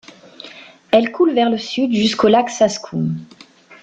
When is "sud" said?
1.59-1.93